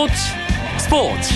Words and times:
스포츠 0.00 0.14
스포츠. 0.78 1.34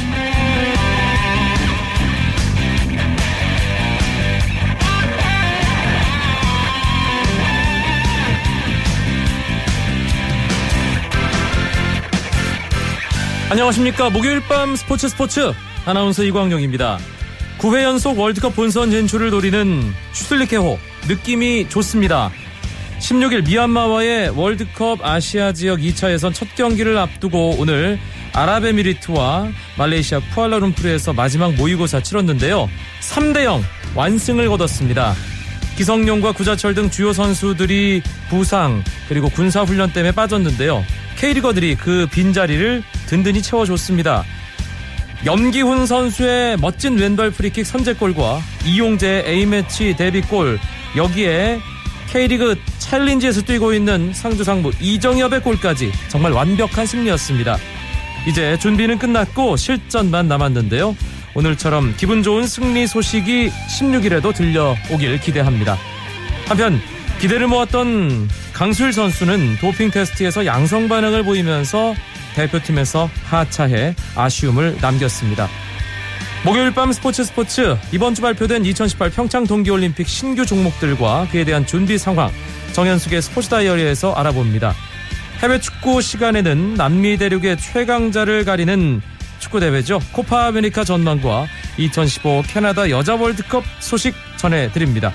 안녕하십니까. 13.51 14.09
목요일 14.09 14.41
밤 14.49 14.75
스포츠 14.77 15.11
스포츠. 15.11 15.53
아나운서 15.85 16.23
이광용입니다. 16.23 16.99
9회 17.59 17.83
연속 17.83 18.19
월드컵 18.19 18.57
본선 18.57 18.91
진출을 18.91 19.29
노리는 19.29 19.93
슈틀리케호. 20.13 20.79
느낌이 21.07 21.69
좋습니다. 21.69 22.31
16일 22.99 23.47
미얀마와의 23.47 24.31
월드컵 24.31 25.05
아시아 25.05 25.53
지역 25.53 25.81
2차 25.81 26.11
예선 26.11 26.33
첫 26.33 26.49
경기를 26.55 26.97
앞두고 26.97 27.57
오늘 27.59 27.99
아랍에미리트와 28.35 29.49
말레이시아 29.79 30.21
쿠알라룸푸르에서 30.35 31.13
마지막 31.13 31.55
모의고사 31.55 32.01
치렀는데요. 32.01 32.69
3대0 33.01 33.63
완승을 33.95 34.49
거뒀습니다. 34.49 35.15
기성용과 35.77 36.33
구자철 36.33 36.75
등 36.75 36.91
주요 36.91 37.13
선수들이 37.13 38.03
부상 38.29 38.83
그리고 39.09 39.29
군사훈련 39.29 39.93
때문에 39.93 40.13
빠졌는데요. 40.13 40.85
K리거들이 41.17 41.77
그 41.77 42.07
빈자리를 42.11 42.83
든든히 43.07 43.41
채워줬습니다. 43.41 44.25
염기훈 45.25 45.87
선수의 45.87 46.59
멋진 46.59 46.99
왼발 46.99 47.31
프리킥 47.31 47.65
선제골과 47.65 48.41
이용재 48.67 49.25
A매치 49.27 49.97
데뷔골 49.97 50.59
여기에 50.97 51.61
K리그 52.11 52.57
챌린지에서 52.79 53.43
뛰고 53.43 53.73
있는 53.73 54.13
상주상무 54.13 54.73
이정협의 54.81 55.41
골까지 55.41 55.91
정말 56.09 56.33
완벽한 56.33 56.87
승리였습니다. 56.87 57.57
이제 58.27 58.59
준비는 58.59 58.99
끝났고 58.99 59.57
실전만 59.57 60.29
남았는데요. 60.29 60.97
오늘처럼 61.35 61.95
기분 61.97 62.23
좋은 62.23 62.47
승리 62.47 62.87
소식이 62.87 63.51
16일에도 63.51 64.35
들려오길 64.35 65.21
기대합니다. 65.21 65.77
한편 66.47 66.81
기대를 67.21 67.49
모았던 67.49 68.29
강수일 68.53 68.93
선수는 68.93 69.57
도핑 69.59 69.91
테스트에서 69.91 70.47
양성 70.47 70.89
반응을 70.89 71.25
보이면서 71.25 71.95
대표팀에서 72.35 73.09
하차해 73.25 73.95
아쉬움을 74.15 74.79
남겼습니다. 74.81 75.49
목요일 76.45 76.73
밤 76.73 76.93
스포츠 76.93 77.25
스포츠 77.25 77.77
이번 77.93 78.15
주 78.15 78.21
발표된 78.21 78.65
2018 78.65 79.11
평창 79.11 79.47
동계올림픽 79.47 80.07
신규 80.07 80.45
종목들과 80.45 81.27
그에 81.31 81.45
대한 81.45 81.67
준비 81.67 81.97
상황 81.97 82.31
정현숙의 82.73 83.23
스포츠 83.23 83.49
다이어리에서 83.49 84.13
알아봅니다. 84.13 84.75
해외 85.45 85.61
축구 85.61 86.01
시간에는 86.01 86.73
남미 86.73 87.19
대륙의 87.19 87.59
최강자를 87.59 88.47
가리는 88.47 89.03
축구 89.41 89.61
대회죠. 89.61 90.01
코파 90.13 90.47
아메리카 90.47 90.85
전망과 90.85 91.47
2015 91.77 92.45
캐나다 92.47 92.89
여자 92.89 93.15
월드컵 93.15 93.63
소식 93.79 94.15
전해드립니다. 94.39 95.13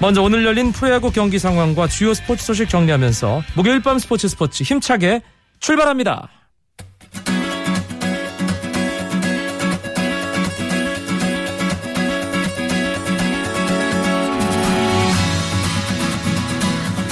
먼저 0.00 0.22
오늘 0.22 0.46
열린 0.46 0.72
프로야구 0.72 1.12
경기 1.12 1.38
상황과 1.38 1.88
주요 1.88 2.14
스포츠 2.14 2.42
소식 2.42 2.70
정리하면서 2.70 3.42
목요일 3.54 3.82
밤 3.82 3.98
스포츠 3.98 4.28
스포츠 4.28 4.62
힘차게 4.62 5.20
출발합니다. 5.58 6.39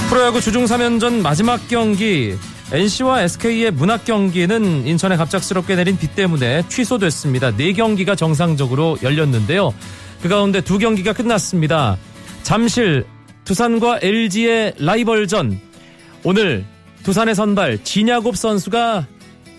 프로야구 0.09 0.41
주중 0.41 0.64
3연전 0.64 1.20
마지막 1.20 1.69
경기 1.69 2.34
NC와 2.73 3.23
SK의 3.25 3.73
문학 3.73 4.06
경기는 4.06 4.87
인천에 4.87 5.17
갑작스럽게 5.17 5.77
내린 5.77 5.99
비 5.99 6.09
때문에 6.09 6.66
취소됐습니다. 6.69 7.50
4경기가 7.53 8.16
정상적으로 8.16 8.97
열렸는데요. 9.03 9.75
그 10.22 10.31
가운데 10.31 10.62
두 10.62 10.78
경기가 10.78 11.12
끝났습니다. 11.12 11.99
잠실 12.43 13.05
두산과 13.44 13.99
LG의 14.00 14.75
라이벌전 14.78 15.60
오늘 16.25 16.65
두산의 17.03 17.34
선발 17.34 17.84
진야곱 17.84 18.38
선수가 18.38 19.06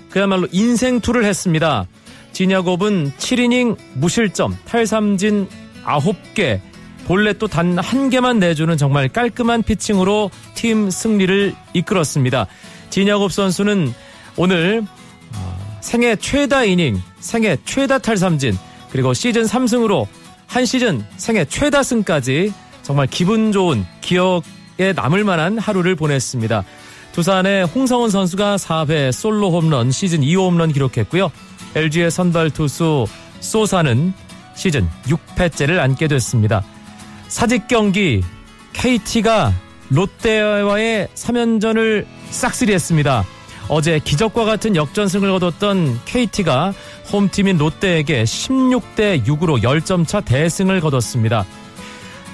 그야말로 0.09 0.47
인생투를 0.51 1.25
했습니다. 1.25 1.87
진야곱은 2.31 3.11
7이닝 3.19 3.77
무실점 3.93 4.57
탈삼진 4.65 5.47
9개 5.83 6.59
본래 7.09 7.33
또 7.33 7.47
단 7.47 7.79
한 7.79 8.11
개만 8.11 8.37
내주는 8.37 8.77
정말 8.77 9.09
깔끔한 9.09 9.63
피칭으로 9.63 10.29
팀 10.53 10.91
승리를 10.91 11.55
이끌었습니다. 11.73 12.45
진야곱 12.91 13.31
선수는 13.31 13.91
오늘 14.37 14.83
어, 15.35 15.79
생애 15.81 16.15
최다 16.15 16.65
이닝, 16.65 17.01
생애 17.19 17.57
최다 17.65 17.97
탈삼진, 17.97 18.55
그리고 18.91 19.15
시즌 19.15 19.41
3승으로 19.43 20.05
한 20.45 20.65
시즌 20.65 21.03
생애 21.17 21.45
최다 21.45 21.81
승까지 21.81 22.53
정말 22.83 23.07
기분 23.07 23.51
좋은 23.51 23.85
기억에 24.01 24.93
남을 24.95 25.23
만한 25.23 25.57
하루를 25.57 25.95
보냈습니다. 25.95 26.63
두산의 27.13 27.65
홍성훈 27.65 28.11
선수가 28.11 28.57
4회 28.57 29.11
솔로 29.11 29.49
홈런 29.49 29.89
시즌 29.89 30.21
2호 30.21 30.45
홈런 30.45 30.71
기록했고요. 30.71 31.31
LG의 31.73 32.11
선발 32.11 32.51
투수 32.51 33.07
소사는 33.39 34.13
시즌 34.53 34.87
6패째를 35.07 35.79
안게 35.79 36.07
됐습니다. 36.07 36.63
사직 37.29 37.67
경기 37.67 38.23
KT가 38.73 39.53
롯데와의 39.89 41.07
3연전을 41.13 42.05
싹쓸이했습니다. 42.31 43.23
어제 43.69 43.99
기적과 43.99 44.45
같은 44.45 44.75
역전승을 44.75 45.29
거뒀던 45.31 46.01
KT가 46.05 46.73
홈팀인 47.13 47.59
롯데에게 47.59 48.23
16대 48.23 49.25
6으로 49.25 49.61
10점 49.61 50.07
차 50.07 50.21
대승을 50.21 50.81
거뒀습니다. 50.81 51.45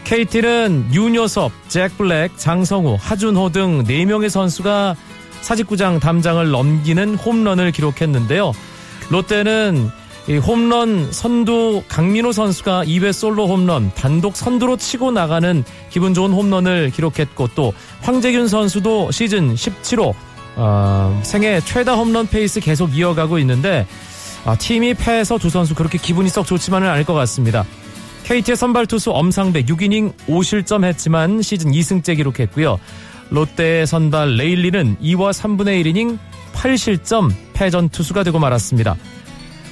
KT는 0.06 0.94
윤효섭, 0.94 1.52
잭 1.68 1.98
블랙, 1.98 2.38
장성우, 2.38 2.98
하준호 3.00 3.50
등 3.50 3.84
4명의 3.84 4.30
선수가 4.30 4.96
사직구장 5.42 6.00
담장을 6.00 6.50
넘기는 6.52 7.16
홈런을 7.16 7.72
기록했는데요. 7.72 8.54
롯데는 9.10 9.90
이 10.28 10.38
홈런 10.38 11.12
선두 11.12 11.84
강민호 11.88 12.32
선수가 12.32 12.86
2회 12.86 13.14
솔로 13.14 13.48
홈런 13.48 13.92
단독 13.94 14.36
선두로 14.36 14.78
치고 14.78 15.12
나가는 15.12 15.64
기분 15.92 16.16
좋은 16.16 16.32
홈런을 16.32 16.90
기록했고 16.90 17.50
또 17.54 17.74
황재균 18.02 18.48
선수도 18.48 19.12
시즌 19.12 19.54
17호 19.54 20.16
어, 20.56 21.22
생애 21.24 21.60
최다 21.62 21.96
홈런 21.96 22.26
페이스 22.28 22.60
계속 22.60 22.98
이어가고 22.98 23.38
있는데 23.40 23.86
아, 24.46 24.56
팀이 24.56 24.96
패해서 24.96 25.38
두 25.38 25.50
선수 25.50 25.76
그렇게 25.76 26.00
기분이 26.00 26.30
썩 26.30 26.46
좋지만은 26.48 26.88
않을 26.90 27.04
것 27.04 27.14
같습니다. 27.14 27.64
KT의 28.24 28.56
선발 28.56 28.88
투수 28.88 29.12
엄상백 29.12 29.66
6이닝 29.66 30.14
5실점 30.28 30.86
했지만 30.86 31.44
시즌 31.44 31.72
2승째 31.72 32.16
기록했고요. 32.16 32.80
롯데의 33.30 33.86
선발 33.86 34.38
레일리는 34.38 34.98
2와 35.02 35.32
3분의 35.32 35.84
1이닝 35.84 36.18
8실점 36.54 37.32
패전 37.54 37.90
투수가 37.90 38.24
되고 38.24 38.40
말았습니다. 38.40 38.96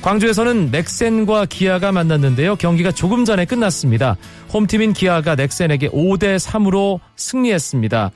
광주에서는 0.04 0.70
넥센과 0.70 1.46
기아가 1.46 1.94
만났는데요. 1.94 2.58
경기가 2.58 2.92
조금 2.92 3.24
전에 3.24 3.46
끝났습니다. 3.46 4.18
홈팀인 4.54 4.92
기아가 4.92 5.36
넥센에게 5.36 5.90
5대 5.90 6.38
3으로 6.38 7.00
승리했습니다. 7.16 8.12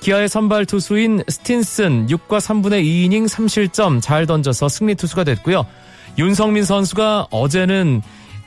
기아의 0.00 0.30
선발 0.30 0.64
투수인 0.64 1.22
스틴슨 1.28 2.06
6과 2.06 2.38
3분의 2.38 2.82
2이닝 2.82 3.28
3실점 3.28 4.00
잘 4.00 4.26
던져서 4.26 4.70
승리 4.70 4.94
투수가 4.94 5.24
됐고요. 5.24 5.66
윤성민 6.16 6.64
선수가 6.64 7.28
어제는 7.30 8.00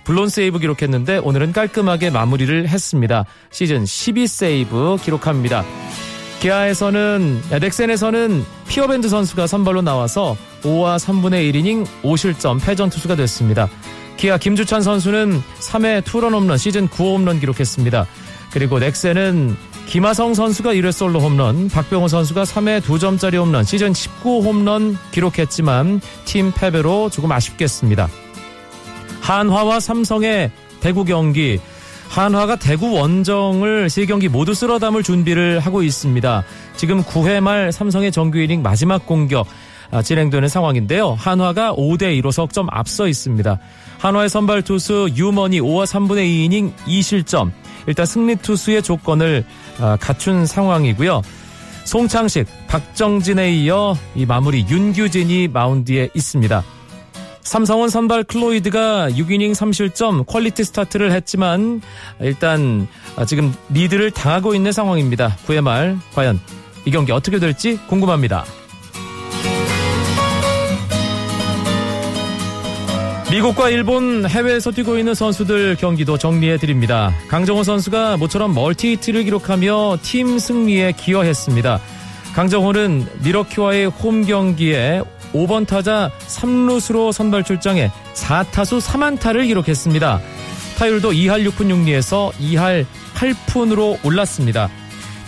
블론 0.04 0.30
세이브 0.30 0.58
기록했는데 0.58 1.18
오늘은 1.18 1.54
깔끔하게 1.54 2.10
마무리를 2.10 2.68
했습니다. 2.68 3.26
시즌 3.52 3.86
12 3.86 4.26
세이브 4.26 4.98
기록합니다. 5.04 5.64
기아에서는 6.40 7.42
넥센에서는 7.62 8.44
피어밴드 8.72 9.10
선수가 9.10 9.48
선발로 9.48 9.82
나와서 9.82 10.38
5와 10.62 10.98
3분의 10.98 11.52
1이닝 11.52 11.86
5실점 12.04 12.64
패전 12.64 12.90
투수가 12.90 13.18
됐습니다. 13.18 13.68
기아 14.16 14.38
김주찬 14.38 14.82
선수는 14.82 15.42
3회 15.60 16.06
투런 16.06 16.34
홈런 16.34 16.58
시즌 16.58 16.88
9호 16.88 17.16
홈런 17.16 17.42
기록했습니다. 17.42 18.08
그리고 18.54 18.80
넥센은 18.80 19.58
김하성 19.88 20.36
선수가 20.36 20.74
1회 20.76 20.94
솔로 20.94 21.20
홈런, 21.20 21.68
박병호 21.68 22.08
선수가 22.08 22.44
3회 22.44 22.80
2점짜리 22.80 23.42
홈런, 23.42 23.66
시즌 23.66 23.94
19 23.94 24.40
홈런 24.40 24.98
기록했지만 25.12 26.00
팀 26.24 26.54
패배로 26.54 27.10
조금 27.10 27.30
아쉽겠습니다. 27.34 28.08
한화와 29.20 29.82
삼성의 29.82 30.50
대구 30.80 31.04
경기 31.04 31.60
한화가 32.12 32.58
대구 32.58 32.92
원정을 32.92 33.90
세 33.90 34.06
경기 34.06 34.28
모두 34.28 34.54
쓸어 34.54 34.80
담을 34.80 35.02
준비를 35.02 35.62
하고 35.62 35.82
있습니다. 35.82 36.44
지금 36.76 37.02
9회 37.04 37.40
말 37.40 37.72
삼성의 37.72 38.12
정규 38.12 38.40
이닝 38.40 38.62
마지막 38.62 39.06
공격 39.06 39.48
아, 39.92 40.02
진행되는 40.02 40.50
상황인데요. 40.50 41.14
한화가 41.14 41.74
5대 41.74 42.22
2로 42.22 42.34
석점 42.34 42.68
앞서 42.70 43.08
있습니다. 43.08 43.58
한화의 44.00 44.28
선발 44.28 44.62
투수 44.64 45.10
유머니 45.16 45.62
5와 45.62 45.86
3분의 45.86 46.50
2이닝 46.50 46.74
2실점. 46.86 47.52
일단 47.88 48.06
승리 48.06 48.36
투수의 48.36 48.84
조건을 48.84 49.46
아, 49.80 49.96
갖춘 49.96 50.46
상황이고요. 50.46 51.22
송창식, 51.86 52.46
박정진에 52.68 53.54
이어 53.54 53.96
이 54.16 54.26
마무리 54.26 54.66
윤규진이 54.70 55.48
마운드에 55.48 56.10
있습니다. 56.14 56.62
삼성은 57.44 57.90
선발 57.90 58.24
클로이드가 58.26 59.10
6이닝 59.10 59.54
3실점 59.54 60.26
퀄리티 60.26 60.64
스타트를 60.64 61.12
했지만 61.12 61.82
일단 62.20 62.88
지금 63.28 63.54
리드를 63.70 64.12
당하고 64.12 64.54
있는 64.56 64.72
상황입니다. 64.72 65.36
9회 65.48 65.62
말 65.62 65.98
과연 66.14 66.40
이 66.86 66.92
경기 66.92 67.12
어떻게 67.12 67.40
될지 67.40 67.80
궁금합니다. 67.88 68.46
미국과 73.32 73.70
일본 73.70 74.28
해외에서 74.28 74.72
뛰고 74.72 74.98
있는 74.98 75.14
선수들 75.14 75.78
경기도 75.78 76.18
정리해 76.18 76.58
드립니다. 76.58 77.14
강정호 77.30 77.64
선수가 77.64 78.18
모처럼 78.18 78.54
멀티히트를 78.54 79.24
기록하며 79.24 80.00
팀 80.02 80.38
승리에 80.38 80.92
기여했습니다. 80.92 81.80
강정호는 82.34 83.06
밀워키와의 83.24 83.88
홈 83.88 84.24
경기에 84.24 85.02
5번 85.34 85.68
타자 85.68 86.12
3루수로 86.28 87.12
선발 87.12 87.44
출장해 87.44 87.92
4타수 88.14 88.82
3안타를 88.82 89.48
기록했습니다. 89.48 90.22
타율도 90.78 91.12
2할 91.12 91.46
6푼 91.50 91.68
6리에서 91.68 92.32
2할 92.34 92.86
8푼으로 93.16 94.04
올랐습니다. 94.06 94.70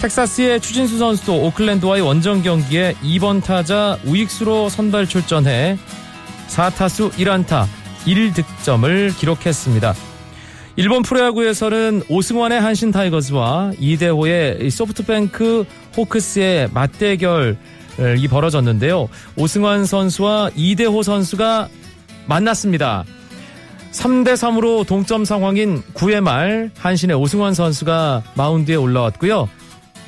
텍사스의 0.01 0.59
추진수 0.59 0.97
선수도 0.97 1.45
오클랜드와의 1.45 2.01
원정 2.01 2.41
경기에 2.41 2.95
2번 3.03 3.43
타자 3.43 3.97
우익수로 4.05 4.69
선발 4.69 5.07
출전해 5.07 5.77
4타수 6.47 7.11
1안타 7.11 7.65
1득점을 8.05 9.17
기록했습니다. 9.17 9.93
일본 10.75 11.03
프로야구에서는 11.03 12.03
오승환의 12.09 12.59
한신 12.59 12.91
타이거즈와 12.91 13.73
이대호의 13.77 14.69
소프트뱅크 14.71 15.65
호크스의 15.95 16.69
맞대결이 16.73 18.27
벌어졌는데요. 18.29 19.09
오승환 19.35 19.85
선수와 19.85 20.51
이대호 20.55 21.03
선수가 21.03 21.69
만났습니다. 22.27 23.03
3대 23.91 24.33
3으로 24.33 24.85
동점 24.87 25.23
상황인 25.23 25.83
9회 25.93 26.19
말 26.21 26.71
한신의 26.77 27.15
오승환 27.15 27.53
선수가 27.53 28.23
마운드에 28.35 28.75
올라왔고요. 28.75 29.47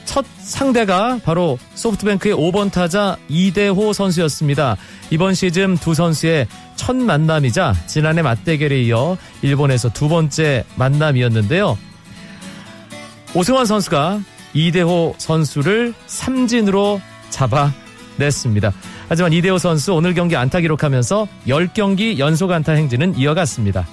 첫 0.05 0.25
상대가 0.37 1.19
바로 1.23 1.57
소프트뱅크의 1.73 2.35
5번 2.35 2.71
타자 2.71 3.17
이대호 3.27 3.93
선수였습니다. 3.93 4.77
이번 5.09 5.33
시즌 5.33 5.75
두 5.75 5.93
선수의 5.93 6.47
첫 6.75 6.95
만남이자 6.95 7.73
지난해 7.87 8.21
맞대결에 8.21 8.81
이어 8.83 9.17
일본에서 9.41 9.89
두 9.89 10.07
번째 10.07 10.63
만남이었는데요. 10.75 11.77
오승환 13.33 13.65
선수가 13.65 14.21
이대호 14.55 15.13
선수를 15.19 15.93
삼진으로 16.07 16.99
잡아냈습니다. 17.29 18.71
하지만 19.07 19.33
이대호 19.33 19.59
선수 19.59 19.93
오늘 19.93 20.15
경기 20.15 20.35
안타 20.35 20.59
기록하면서 20.61 21.27
10경기 21.47 22.17
연속 22.17 22.51
안타 22.51 22.71
행진은 22.71 23.17
이어갔습니다. 23.17 23.85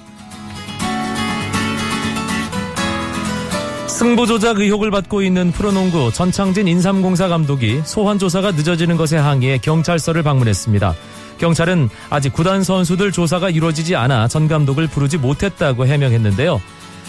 승부 3.87 4.25
조작 4.25 4.59
의혹을 4.59 4.89
받고 4.89 5.21
있는 5.21 5.51
프로농구 5.51 6.11
전창진 6.13 6.67
인삼공사 6.67 7.27
감독이 7.27 7.81
소환 7.85 8.17
조사가 8.17 8.51
늦어지는 8.51 8.97
것에 8.97 9.17
항의해 9.17 9.59
경찰서를 9.59 10.23
방문했습니다. 10.23 10.95
경찰은 11.37 11.89
아직 12.09 12.33
구단 12.33 12.63
선수들 12.63 13.11
조사가 13.11 13.49
이루어지지 13.49 13.95
않아 13.95 14.27
전 14.29 14.47
감독을 14.47 14.87
부르지 14.87 15.17
못했다고 15.19 15.85
해명했는데요. 15.85 16.59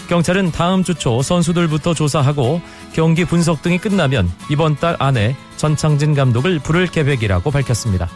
경찰은 0.07 0.51
다음 0.51 0.83
주 0.83 0.95
초 0.95 1.21
선수들부터 1.21 1.93
조사하고 1.93 2.61
경기 2.93 3.25
분석 3.25 3.61
등이 3.61 3.77
끝나면 3.79 4.31
이번 4.49 4.75
달 4.77 4.95
안에 4.99 5.35
전창진 5.57 6.13
감독을 6.15 6.59
부를 6.59 6.87
계획이라고 6.87 7.51
밝혔습니다. 7.51 8.07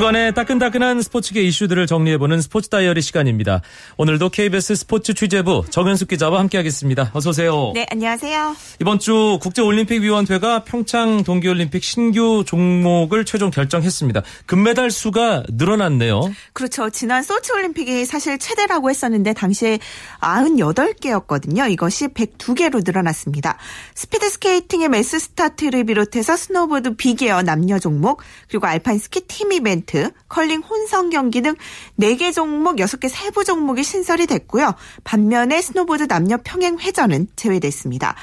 주간의 0.00 0.32
따끈따끈한 0.32 1.02
스포츠계 1.02 1.42
이슈들을 1.42 1.86
정리해보는 1.86 2.40
스포츠 2.40 2.70
다이어리 2.70 3.02
시간입니다. 3.02 3.60
오늘도 3.98 4.30
KBS 4.30 4.76
스포츠 4.76 5.12
취재부 5.12 5.64
정현숙 5.68 6.08
기자와 6.08 6.38
함께하겠습니다. 6.38 7.10
어서 7.12 7.28
오세요. 7.28 7.72
네, 7.74 7.86
안녕하세요. 7.90 8.56
이번 8.80 8.98
주 8.98 9.38
국제올림픽위원회가 9.42 10.64
평창 10.64 11.22
동계올림픽 11.22 11.84
신규 11.84 12.44
종목을 12.46 13.26
최종 13.26 13.50
결정했습니다. 13.50 14.22
금메달 14.46 14.90
수가 14.90 15.42
늘어났네요. 15.50 16.32
그렇죠. 16.54 16.88
지난 16.88 17.22
소치올림픽이 17.22 18.06
사실 18.06 18.38
최대라고 18.38 18.88
했었는데 18.88 19.34
당시에 19.34 19.80
98개였거든요. 20.22 21.70
이것이 21.70 22.08
102개로 22.08 22.82
늘어났습니다. 22.86 23.58
스피드스케이팅의 23.96 24.88
매스 24.88 25.18
스타트를 25.18 25.84
비롯해서 25.84 26.38
스노보드 26.38 26.96
빅 26.96 27.19
에어 27.19 27.42
남녀 27.42 27.78
종목 27.78 28.22
그리고 28.48 28.66
알파인 28.66 28.98
스키 28.98 29.20
팀 29.20 29.52
이벤트 29.52 29.89
이벤트, 29.90 30.10
컬링 30.28 30.60
혼성 30.60 31.10
경기 31.10 31.42
등 31.42 31.54
4개 31.98 32.32
종목, 32.32 32.76
6개 32.76 33.08
세부 33.08 33.44
종목이 33.44 33.82
신설이 33.82 34.26
됐고요. 34.26 34.74
반면에 35.04 35.60
스노보드 35.60 36.06
남녀 36.06 36.38
평행 36.38 36.78
회전은 36.78 37.28
제외됐습니다. 37.36 38.14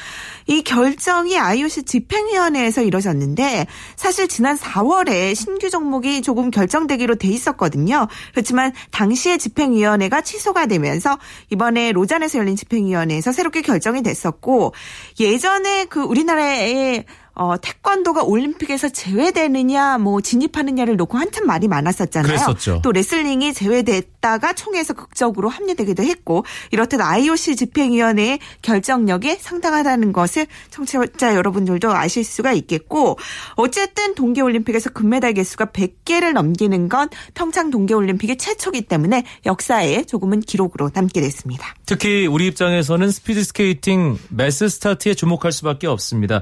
이 0.47 0.63
결정이 0.63 1.37
IOC 1.37 1.83
집행위원회에서 1.83 2.81
이뤄졌는데 2.81 3.67
사실 3.97 4.27
지난 4.27 4.55
4월에 4.57 5.35
신규 5.35 5.69
종목이 5.69 6.21
조금 6.21 6.49
결정되기로 6.49 7.15
돼 7.15 7.27
있었거든요. 7.27 8.07
그렇지만 8.31 8.71
당시에 8.91 9.37
집행위원회가 9.37 10.21
취소가 10.21 10.67
되면서 10.67 11.17
이번에 11.51 11.91
로잔에서 11.91 12.39
열린 12.39 12.55
집행위원회에서 12.55 13.31
새롭게 13.33 13.61
결정이 13.61 14.03
됐었고 14.03 14.73
예전에 15.19 15.85
그 15.85 16.01
우리나라의 16.01 17.05
어, 17.39 17.55
태권도가 17.55 18.23
올림픽에서 18.23 18.89
제외되느냐, 18.89 19.99
뭐 19.99 20.21
진입하느냐를 20.21 20.97
놓고 20.97 21.19
한참 21.19 21.45
말이 21.45 21.67
많았었잖아요. 21.67 22.25
그랬었죠. 22.27 22.81
또 22.83 22.91
레슬링이 22.91 23.53
제외됐다가 23.53 24.53
총회에서 24.53 24.93
극적으로 24.93 25.49
합류되기도 25.49 26.03
했고 26.03 26.45
이렇듯 26.71 26.99
IOC 26.99 27.56
집행위원회의 27.56 28.39
결정력이 28.61 29.37
상당하다는 29.39 30.11
것을 30.13 30.47
청취자 30.71 31.35
여러분들도 31.35 31.92
아실 31.92 32.23
수가 32.23 32.53
있겠고 32.53 33.18
어쨌든 33.56 34.15
동계올림픽에서 34.15 34.89
금메달 34.89 35.33
개수가 35.33 35.68
100개를 35.68 36.33
넘기는 36.33 36.89
건 36.89 37.09
평창 37.33 37.69
동계올림픽이 37.69 38.37
최초기 38.37 38.81
때문에 38.83 39.23
역사에 39.45 40.03
조금은 40.03 40.42
기록으로 40.42 40.89
남게 40.94 41.21
됐습니다. 41.21 41.73
특히 41.85 42.27
우리 42.27 42.47
입장에서는 42.47 43.09
스피드 43.11 43.44
스케이팅 43.44 44.18
매스 44.30 44.68
스타트에 44.68 45.13
주목할 45.13 45.51
수밖에 45.51 45.87
없습니다. 45.87 46.42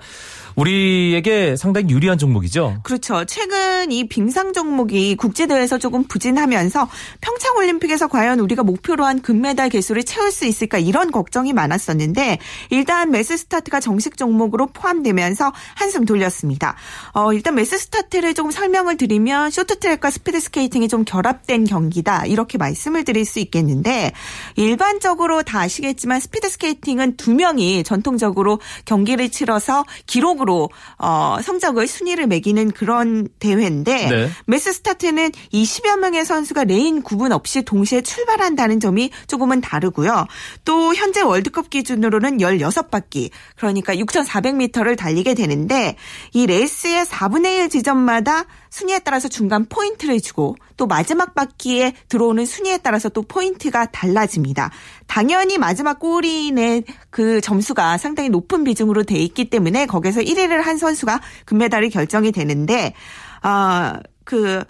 우리에게 0.55 1.55
상당히 1.57 1.89
유리한 1.89 2.17
종목이죠. 2.17 2.79
그렇죠. 2.83 3.25
최근 3.25 3.91
이 3.91 4.07
빙상 4.07 4.53
종목이 4.53 5.15
국제대회에서 5.15 5.77
조금 5.77 6.05
부진하면서 6.05 6.89
평창올림픽에서 7.21 8.07
과연 8.07 8.39
우리가 8.39 8.63
목표로 8.63 9.05
한 9.05 9.21
금메달 9.21 9.69
개수를 9.69 10.03
채울 10.03 10.31
수 10.31 10.45
있을까 10.45 10.77
이런 10.77 11.11
걱정이 11.11 11.53
많았었는데 11.53 12.39
일단 12.71 13.11
매스 13.11 13.37
스타트가 13.37 13.79
정식 13.79 14.17
종목으로 14.17 14.67
포함되면서 14.67 15.53
한숨 15.75 16.05
돌렸습니다. 16.05 16.75
어, 17.13 17.31
일단 17.31 17.55
매스 17.55 17.77
스타트를 17.77 18.33
조금 18.33 18.51
설명을 18.51 18.97
드리면 18.97 19.51
쇼트트랙과 19.51 20.09
스피드 20.09 20.39
스케이팅이 20.39 20.87
좀 20.87 21.05
결합된 21.05 21.65
경기다 21.65 22.25
이렇게 22.25 22.57
말씀을 22.57 23.03
드릴 23.03 23.25
수 23.25 23.39
있겠는데 23.39 24.11
일반적으로 24.55 25.43
다 25.43 25.59
아시겠지만 25.61 26.19
스피드 26.19 26.49
스케이팅은 26.49 27.17
두 27.17 27.33
명이 27.33 27.83
전통적으로 27.83 28.59
경기를 28.85 29.29
치러서 29.29 29.85
기록으로 30.05 30.69
어, 30.97 31.37
성적을 31.41 31.87
순위를 31.87 32.27
매기는 32.27 32.71
그런 32.71 33.27
대회인데 33.39 34.09
네. 34.09 34.29
매스 34.45 34.73
스타트는 34.73 35.31
20여 35.53 35.99
명의 35.99 36.25
선수가 36.25 36.65
레인 36.65 37.01
구분 37.01 37.31
없이 37.31 37.54
동시에 37.63 38.01
출발한다는 38.01 38.79
점이 38.79 39.11
조금은 39.27 39.61
다르고요. 39.61 40.25
또 40.63 40.93
현재 40.93 41.21
월드컵 41.21 41.69
기준으로는 41.69 42.37
16바퀴 42.37 43.29
그러니까 43.55 43.95
6,400m를 43.95 44.97
달리게 44.97 45.33
되는데 45.33 45.95
이 46.33 46.45
레이스의 46.45 47.05
4분의 47.05 47.59
1 47.59 47.69
지점마다 47.69 48.45
순위에 48.69 48.99
따라서 48.99 49.29
중간 49.29 49.65
포인트를 49.65 50.19
주고 50.19 50.55
또 50.75 50.85
마지막 50.85 51.33
바퀴에 51.33 51.93
들어오는 52.09 52.45
순위에 52.45 52.79
따라서 52.79 53.07
또 53.09 53.21
포인트가 53.21 53.85
달라집니다. 53.85 54.71
당연히 55.07 55.57
마지막 55.57 55.99
골인의 55.99 56.83
그 57.09 57.39
점수가 57.39 57.97
상당히 57.97 58.29
높은 58.29 58.63
비중으로 58.65 59.03
돼 59.03 59.15
있기 59.15 59.49
때문에 59.49 59.85
거기서 59.85 60.21
1위를 60.21 60.61
한 60.61 60.77
선수가 60.77 61.21
금메달이 61.45 61.89
결정이 61.89 62.31
되는데 62.31 62.93
아 63.41 63.72
그 63.72 64.63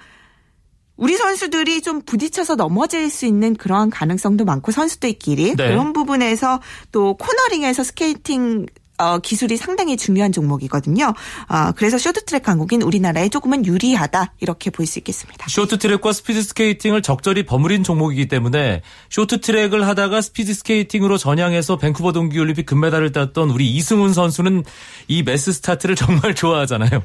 우리 0.97 1.17
선수들이 1.17 1.81
좀 1.81 2.01
부딪혀서 2.01 2.55
넘어질 2.55 3.09
수 3.09 3.25
있는 3.25 3.55
그러한 3.55 3.89
가능성도 3.89 4.45
많고 4.45 4.71
선수들끼리 4.71 5.55
네. 5.55 5.67
그런 5.67 5.93
부분에서 5.93 6.61
또 6.91 7.15
코너링에서 7.17 7.83
스케이팅 7.83 8.65
어, 8.97 9.19
기술이 9.19 9.57
상당히 9.57 9.97
중요한 9.97 10.31
종목이거든요. 10.31 11.13
어, 11.49 11.71
그래서 11.75 11.97
쇼트트랙 11.97 12.43
강국인 12.43 12.81
우리나라에 12.81 13.29
조금은 13.29 13.65
유리하다 13.65 14.33
이렇게 14.39 14.69
볼 14.69 14.85
수 14.85 14.99
있겠습니다. 14.99 15.47
쇼트트랙과 15.49 16.13
스피드 16.13 16.41
스케이팅을 16.43 17.01
적절히 17.01 17.43
버무린 17.43 17.83
종목이기 17.83 18.27
때문에 18.27 18.81
쇼트트랙을 19.09 19.87
하다가 19.87 20.21
스피드 20.21 20.53
스케이팅으로 20.53 21.17
전향해서 21.17 21.77
밴쿠버 21.77 22.11
동계올림픽 22.11 22.65
금메달을 22.65 23.11
땄던 23.11 23.49
우리 23.49 23.69
이승훈 23.71 24.13
선수는 24.13 24.63
이 25.07 25.23
매스 25.23 25.51
스타트를 25.53 25.95
정말 25.97 26.35
좋아하잖아요. 26.35 27.01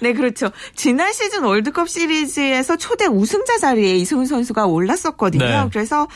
네, 0.00 0.12
그렇죠. 0.12 0.50
지난 0.76 1.12
시즌 1.12 1.42
월드컵 1.44 1.88
시리즈에서 1.88 2.76
초대 2.76 3.06
우승자 3.06 3.58
자리에 3.58 3.96
이승훈 3.96 4.26
선수가 4.26 4.66
올랐었거든요. 4.66 5.44
네. 5.44 5.68
그래서 5.72 6.06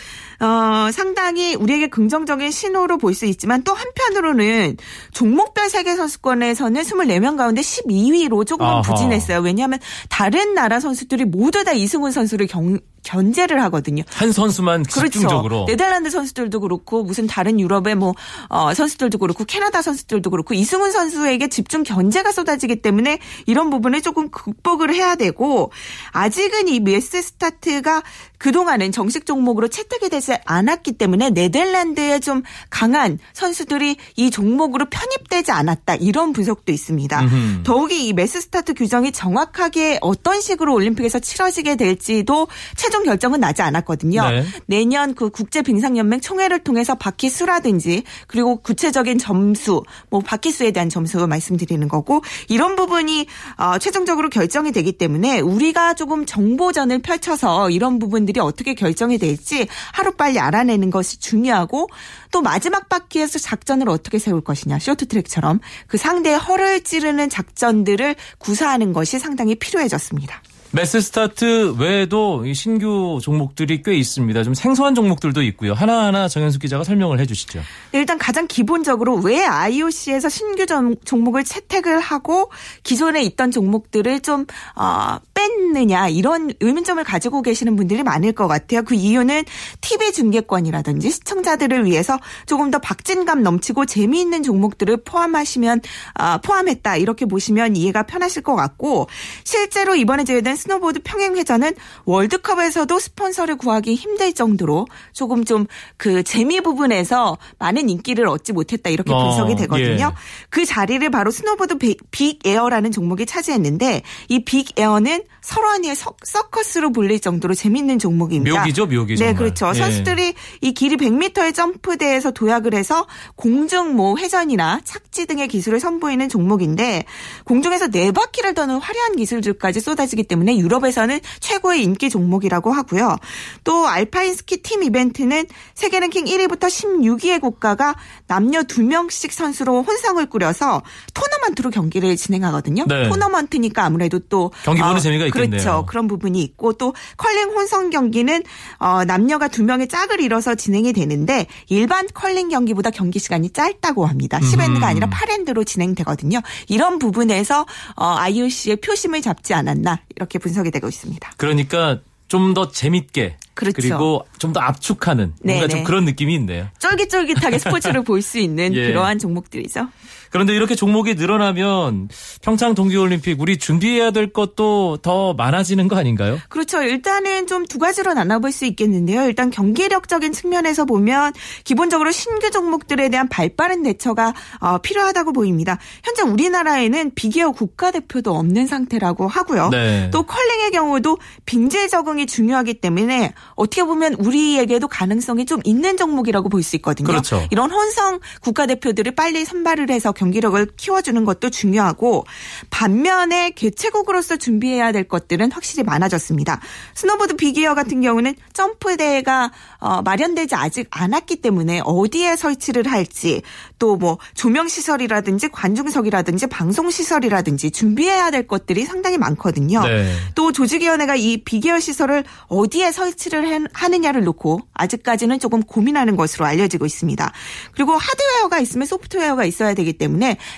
어, 0.40 0.90
상당히 0.92 1.54
우리에게 1.54 1.88
긍정적인 1.88 2.50
신호로 2.50 2.98
볼 2.98 3.12
수 3.12 3.26
있지만 3.26 3.62
또 3.62 3.74
한편으로는 3.74 4.76
종목별 5.12 5.68
세계 5.68 5.94
선수권에서는 5.94 6.82
24명 6.82 7.36
가운데 7.36 7.60
12위로 7.60 8.46
조금은 8.46 8.70
아하. 8.70 8.82
부진했어요. 8.82 9.40
왜냐하면 9.40 9.78
다른 10.08 10.54
나라 10.54 10.80
선수들이 10.80 11.26
모두 11.26 11.64
다 11.64 11.72
이승훈 11.72 12.12
선수를 12.12 12.46
경, 12.46 12.78
견제를 13.04 13.62
하거든요. 13.64 14.02
한 14.08 14.32
선수만 14.32 14.84
집중적으로. 14.84 15.66
그렇죠. 15.66 15.66
네덜란드 15.66 16.08
선수들도 16.10 16.60
그렇고 16.60 17.02
무슨 17.02 17.26
다른 17.26 17.60
유럽의 17.60 17.94
뭐 17.94 18.14
어, 18.48 18.72
선수들도 18.72 19.18
그렇고 19.18 19.44
캐나다 19.44 19.82
선수들도 19.82 20.30
그렇고 20.30 20.54
이승훈 20.54 20.92
선수에게 20.92 21.48
집중 21.48 21.82
견제가 21.82 22.32
쏟아지기 22.32 22.76
때문에 22.82 23.18
이런 23.46 23.70
부분을 23.70 24.02
조금 24.02 24.30
극복을 24.30 24.94
해야 24.94 25.14
되고 25.14 25.72
아직은 26.12 26.68
이 26.68 26.80
매스 26.80 27.20
스타트가 27.20 28.02
그동안은 28.42 28.90
정식 28.90 29.24
종목으로 29.24 29.68
채택이 29.68 30.08
되지 30.08 30.36
않았기 30.46 30.94
때문에 30.94 31.30
네덜란드의 31.30 32.18
좀 32.18 32.42
강한 32.70 33.20
선수들이 33.34 33.96
이 34.16 34.30
종목으로 34.32 34.86
편입되지 34.90 35.52
않았다 35.52 35.94
이런 35.94 36.32
분석도 36.32 36.72
있습니다. 36.72 37.20
음흠. 37.20 37.62
더욱이 37.62 38.08
이 38.08 38.12
매스 38.12 38.40
스타트 38.40 38.74
규정이 38.74 39.12
정확하게 39.12 39.98
어떤 40.00 40.40
식으로 40.40 40.74
올림픽에서 40.74 41.20
치러지게 41.20 41.76
될지도 41.76 42.48
최종 42.74 43.04
결정은 43.04 43.38
나지 43.38 43.62
않았거든요. 43.62 44.28
네. 44.28 44.44
내년 44.66 45.14
그 45.14 45.30
국제 45.30 45.62
빙상연맹 45.62 46.20
총회를 46.20 46.64
통해서 46.64 46.96
바퀴 46.96 47.30
수라든지 47.30 48.02
그리고 48.26 48.56
구체적인 48.56 49.18
점수, 49.18 49.84
뭐 50.10 50.18
바퀴 50.18 50.50
수에 50.50 50.72
대한 50.72 50.88
점수 50.88 51.24
말씀드리는 51.28 51.86
거고 51.86 52.22
이런 52.48 52.74
부분이 52.74 53.24
어, 53.56 53.78
최종적으로 53.78 54.30
결정이 54.30 54.72
되기 54.72 54.90
때문에 54.90 55.38
우리가 55.38 55.94
조금 55.94 56.26
정보전을 56.26 57.02
펼쳐서 57.02 57.70
이런 57.70 58.00
부분들 58.00 58.31
이 58.36 58.40
어떻게 58.40 58.74
결정이 58.74 59.18
될지 59.18 59.66
하루빨리 59.92 60.38
알아내는 60.38 60.90
것이 60.90 61.18
중요하고 61.18 61.88
또 62.30 62.42
마지막 62.42 62.88
바퀴에서 62.88 63.38
작전을 63.38 63.88
어떻게 63.88 64.18
세울 64.18 64.40
것이냐 64.40 64.78
쇼트트랙처럼 64.78 65.60
그 65.86 65.96
상대의 65.96 66.38
허를 66.38 66.82
찌르는 66.82 67.28
작전들을 67.28 68.14
구사하는 68.38 68.92
것이 68.92 69.18
상당히 69.18 69.54
필요해졌습니다. 69.54 70.42
매스 70.74 71.02
스타트 71.02 71.74
외에도 71.78 72.46
이 72.46 72.54
신규 72.54 73.18
종목들이 73.22 73.82
꽤 73.82 73.92
있습니다. 73.94 74.42
좀 74.42 74.54
생소한 74.54 74.94
종목들도 74.94 75.42
있고요. 75.42 75.74
하나하나 75.74 76.28
정현숙 76.28 76.62
기자가 76.62 76.82
설명을 76.82 77.20
해 77.20 77.26
주시죠. 77.26 77.60
일단 77.92 78.16
가장 78.16 78.46
기본적으로 78.46 79.16
왜 79.16 79.44
IOC에서 79.44 80.30
신규 80.30 80.64
종- 80.64 80.96
종목을 81.04 81.44
채택을 81.44 82.00
하고 82.00 82.50
기존에 82.84 83.22
있던 83.22 83.50
종목들을 83.50 84.20
좀 84.20 84.46
어, 84.74 85.18
뺐느냐 85.34 86.08
이런 86.08 86.50
의문점을 86.60 87.04
가지고 87.04 87.42
계시는 87.42 87.76
분들이 87.76 88.02
많을 88.02 88.32
것 88.32 88.48
같아요. 88.48 88.82
그 88.82 88.94
이유는 88.94 89.44
TV 89.82 90.12
중계권이라든지 90.12 91.10
시청자들을 91.10 91.84
위해서 91.84 92.18
조금 92.46 92.70
더 92.70 92.78
박진감 92.78 93.42
넘치고 93.42 93.84
재미있는 93.84 94.42
종목들을 94.42 95.04
포함하시면 95.04 95.82
아, 96.14 96.38
포함했다 96.38 96.96
이렇게 96.96 97.26
보시면 97.26 97.76
이해가 97.76 98.04
편하실 98.04 98.40
것 98.42 98.56
같고 98.56 99.08
실제로 99.44 99.94
이번에 99.94 100.24
제외된 100.24 100.56
스노보드 100.62 101.00
평행회전은 101.02 101.72
월드컵에서도 102.04 102.98
스폰서를 102.98 103.56
구하기 103.56 103.94
힘들 103.94 104.32
정도로 104.32 104.86
조금 105.12 105.44
좀 105.44 105.66
그 105.96 106.22
재미 106.24 106.60
부분에서 106.60 107.38
많은 107.58 107.88
인기를 107.88 108.26
얻지 108.26 108.52
못했다 108.52 108.90
이렇게 108.90 109.12
어, 109.12 109.24
분석이 109.28 109.54
되거든요. 109.56 110.12
예. 110.12 110.46
그 110.50 110.64
자리를 110.64 111.08
바로 111.10 111.30
스노보드 111.30 111.78
비- 111.78 111.96
빅 112.10 112.40
에어라는 112.44 112.90
종목이 112.90 113.24
차지했는데 113.26 114.02
이 114.28 114.44
빅 114.44 114.78
에어는 114.78 115.22
설원 115.42 115.77
위의 115.77 115.94
서- 115.96 116.14
서커스로 116.24 116.92
불릴 116.92 117.20
정도로 117.20 117.54
재밌는 117.54 117.98
종목입니다. 117.98 118.60
묘기죠, 118.60 118.86
묘기 118.86 119.14
네, 119.14 119.16
정말. 119.16 119.34
그렇죠. 119.36 119.70
예. 119.70 119.74
선수들이 119.74 120.34
이 120.60 120.72
길이 120.74 120.96
100m의 120.96 121.54
점프대에서 121.54 122.30
도약을 122.32 122.74
해서 122.74 123.06
공중 123.36 123.94
뭐 123.96 124.16
회전이나 124.16 124.80
착지 124.84 125.26
등의 125.26 125.48
기술을 125.48 125.78
선보이는 125.80 126.28
종목인데 126.28 127.04
공중에서 127.44 127.88
네 127.88 128.12
바퀴를 128.12 128.54
도는 128.54 128.76
화려한 128.76 129.16
기술들까지 129.16 129.80
쏟아지기 129.80 130.24
때문에 130.52 130.58
유럽에서는 130.58 131.20
최고의 131.40 131.82
인기 131.82 132.10
종목이라고 132.10 132.72
하고요. 132.72 133.16
또 133.64 133.88
알파인 133.88 134.34
스키 134.34 134.62
팀 134.62 134.82
이벤트는 134.82 135.46
세계 135.74 136.00
랭킹 136.00 136.26
1위부터 136.26 136.66
16위의 136.66 137.40
국가가 137.40 137.94
남녀 138.26 138.62
2명씩 138.62 139.30
선수로 139.30 139.82
혼성을 139.82 140.24
꾸려서 140.26 140.82
토너먼트로 141.14 141.70
경기를 141.70 142.16
진행하거든요. 142.16 142.84
네. 142.86 143.08
토너먼트니까 143.08 143.84
아무래도 143.84 144.18
또 144.18 144.52
경기 144.64 144.80
보는 144.80 144.96
어, 144.96 144.98
재미가 144.98 145.26
있겠네요. 145.26 145.50
그렇죠. 145.50 145.86
그런 145.86 146.06
부분이 146.06 146.42
있고 146.42 146.74
또 146.74 146.94
컬링 147.16 147.50
혼성 147.50 147.90
경기는 147.90 148.42
어, 148.78 149.04
남녀가 149.04 149.48
두 149.48 149.64
명의 149.64 149.88
짝을 149.88 150.20
이뤄서 150.20 150.54
진행이 150.54 150.92
되는데 150.92 151.46
일반 151.68 152.06
컬링 152.12 152.48
경기보다 152.48 152.90
경기 152.90 153.18
시간이 153.18 153.50
짧다고 153.50 154.06
합니다. 154.06 154.38
10엔드가 154.40 154.82
아니라 154.84 155.08
8엔드로 155.08 155.66
진행되거든요. 155.66 156.40
이런 156.68 156.98
부분에서 156.98 157.66
어, 157.96 158.04
IOC의 158.04 158.76
표심을 158.76 159.22
잡지 159.22 159.54
않았나 159.54 160.00
이렇게 160.16 160.38
분석이 160.38 160.70
되고 160.70 160.88
있습니다. 160.88 161.32
그러니까 161.36 161.98
좀 162.28 162.54
더 162.54 162.70
재밌게 162.70 163.36
그렇죠. 163.54 163.82
리고 163.82 164.26
좀 164.38 164.52
더 164.54 164.60
압축하는 164.60 165.34
뭔가 165.42 165.66
네네. 165.66 165.68
좀 165.68 165.84
그런 165.84 166.04
느낌이 166.06 166.34
있네요. 166.36 166.68
쫄깃쫄깃하게 166.78 167.58
스포츠를 167.58 168.02
볼 168.04 168.22
수 168.22 168.38
있는 168.38 168.74
예. 168.74 168.86
그러한 168.88 169.18
종목들이죠. 169.18 169.88
그런데 170.32 170.54
이렇게 170.54 170.74
종목이 170.74 171.14
늘어나면 171.14 172.08
평창 172.42 172.74
동계올림픽 172.74 173.40
우리 173.40 173.58
준비해야 173.58 174.10
될 174.10 174.32
것도 174.32 174.98
더 175.02 175.34
많아지는 175.34 175.88
거 175.88 175.96
아닌가요? 175.96 176.38
그렇죠. 176.48 176.82
일단은 176.82 177.46
좀 177.46 177.62
두 177.68 177.78
가지로 177.78 178.12
나눠볼 178.12 178.52
수 178.52 178.66
있겠는데요. 178.66 179.22
일단 179.24 179.50
경기력적인 179.50 180.32
측면에서 180.32 180.84
보면 180.84 181.32
기본적으로 181.64 182.10
신규 182.10 182.50
종목들에 182.50 183.08
대한 183.08 183.28
발빠른 183.28 183.82
대처가 183.84 184.34
어, 184.60 184.78
필요하다고 184.78 185.32
보입니다. 185.32 185.78
현재 186.04 186.22
우리나라에는 186.22 187.12
비기어 187.14 187.52
국가대표도 187.52 188.34
없는 188.34 188.66
상태라고 188.66 189.28
하고요. 189.28 189.68
네. 189.70 190.10
또 190.12 190.24
컬링의 190.24 190.70
경우도 190.72 191.18
빙질 191.46 191.88
적응이 191.88 192.26
중요하기 192.26 192.74
때문에 192.74 193.32
어떻게 193.54 193.84
보면 193.84 194.14
우리에게도 194.14 194.88
가능성이 194.88 195.46
좀 195.46 195.60
있는 195.64 195.96
종목이라고 195.96 196.48
볼 196.48 196.62
수 196.62 196.76
있거든요. 196.76 197.06
그렇죠. 197.06 197.46
이런 197.50 197.70
혼성 197.70 198.20
국가대표들을 198.42 199.14
빨리 199.14 199.44
선발을 199.44 199.90
해서 199.90 200.12
경기력을 200.26 200.66
키워주는 200.76 201.24
것도 201.24 201.50
중요하고 201.50 202.24
반면에 202.70 203.50
개최국으로서 203.50 204.36
준비해야 204.36 204.92
될 204.92 205.04
것들은 205.08 205.50
확실히 205.52 205.82
많아졌습니다. 205.84 206.60
스노보드 206.94 207.34
빅 207.36 207.55
에어 207.55 207.74
같은 207.74 208.00
경우는 208.02 208.34
점프대가 208.52 209.50
어, 209.78 210.02
마련되지 210.02 210.54
아직 210.54 210.86
않았기 210.90 211.36
때문에 211.36 211.80
어디에 211.84 212.36
설치를 212.36 212.86
할지 212.90 213.42
또 213.78 213.92
뭐 214.02 214.18
조명 214.34 214.66
시설이라든지 214.68 215.48
관중석이라든지 215.50 216.46
방송 216.48 216.90
시설이라든지 216.90 217.70
준비해야 217.70 218.30
될 218.30 218.46
것들이 218.48 218.84
상당히 218.84 219.16
많거든요. 219.18 219.84
네. 219.86 220.12
또 220.34 220.50
조직위원회가 220.50 221.14
이 221.14 221.36
빅 221.44 221.62
에어 221.62 221.80
시설을 221.80 222.24
어디에 222.48 222.90
설치를 222.90 223.46
해- 223.46 223.60
하느냐를 223.72 224.24
놓고 224.24 224.60
아직까지는 224.74 225.38
조금 225.40 225.62
고민하는 225.62 226.16
것으로 226.16 226.46
알려지고 226.46 226.86
있습니다. 226.86 227.32
그리고 227.74 227.92
하드웨어가 227.96 228.58
있으면 228.60 228.86
소프트웨어가 228.86 229.44
있어야 229.44 229.74
되기 229.74 229.92
때문에 229.92 230.11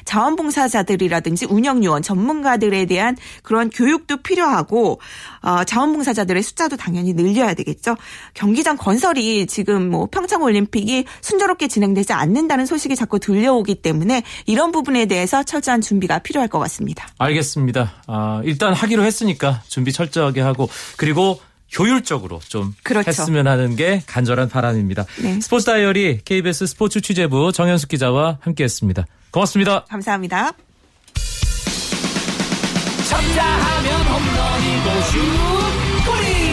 자원봉사자들이라든지 0.04 1.46
운영요원 1.46 2.02
전문가들에 2.02 2.86
대한 2.86 3.16
그런 3.42 3.70
교육도 3.70 4.18
필요하고 4.18 5.00
어, 5.42 5.64
자원봉사자들의 5.64 6.42
숫자도 6.42 6.76
당연히 6.76 7.12
늘려야 7.12 7.54
되겠죠. 7.54 7.96
경기장 8.34 8.76
건설이 8.76 9.46
지금 9.46 9.90
뭐 9.90 10.08
평창 10.10 10.42
올림픽이 10.42 11.04
순조롭게 11.20 11.68
진행되지 11.68 12.12
않는다는 12.12 12.66
소식이 12.66 12.96
자꾸 12.96 13.18
들려오기 13.18 13.76
때문에 13.76 14.22
이런 14.46 14.72
부분에 14.72 15.06
대해서 15.06 15.42
철저한 15.42 15.80
준비가 15.80 16.18
필요할 16.18 16.48
것 16.48 16.58
같습니다. 16.60 17.08
알겠습니다. 17.18 17.92
아, 18.06 18.40
일단 18.44 18.74
하기로 18.74 19.02
했으니까 19.02 19.62
준비 19.68 19.92
철저하게 19.92 20.40
하고 20.40 20.68
그리고 20.96 21.40
효율적으로 21.78 22.40
좀 22.46 22.74
그렇죠. 22.82 23.08
했으면 23.08 23.46
하는 23.46 23.76
게 23.76 24.02
간절한 24.06 24.48
바람입니다. 24.48 25.04
네. 25.22 25.40
스포츠 25.40 25.66
다이어리 25.66 26.20
KBS 26.24 26.66
스포츠 26.66 27.00
취재부 27.00 27.52
정현숙 27.52 27.88
기자와 27.88 28.38
함께했습니다. 28.40 29.06
고맙습니다. 29.30 29.84
감사합니다. 29.84 30.52
쳤다 33.08 33.44
하면 33.44 34.00
홈런이고 34.06 35.02
슛 35.02 35.18
골이 36.06 36.44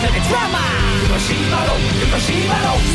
인터넷 0.00 0.22
드라마 0.28 0.58
그것이 1.02 1.34
바로 1.50 1.72
그것이 2.00 2.32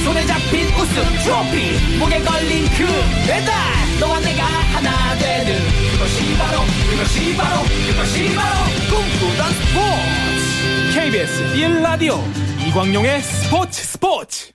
손에 0.05 0.23
잡힌 0.27 0.67
우승 0.67 1.03
트로피 1.23 1.97
목에 1.97 2.19
걸린 2.19 2.63
그 2.77 2.85
배달 3.25 3.51
너와 3.99 4.19
내가 4.19 4.43
하나 4.45 5.17
되는 5.17 5.59
그것이 5.93 6.37
바로 6.37 6.59
그것이 6.91 7.35
바로 7.35 7.63
그것이 7.87 8.35
바로 8.35 8.55
꿈꾸던 8.87 9.51
스포츠 9.53 10.99
KBS 10.99 11.55
1라디오 11.55 12.19
이광용의 12.67 13.21
스포츠 13.23 13.83
스포츠 13.83 14.51